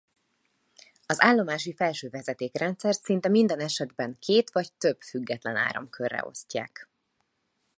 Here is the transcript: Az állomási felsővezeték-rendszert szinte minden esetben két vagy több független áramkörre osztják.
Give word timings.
Az 1.05 1.21
állomási 1.21 1.75
felsővezeték-rendszert 1.75 3.03
szinte 3.03 3.29
minden 3.29 3.59
esetben 3.59 4.17
két 4.19 4.49
vagy 4.51 4.73
több 4.73 5.01
független 5.01 5.55
áramkörre 5.55 6.25
osztják. 6.25 6.89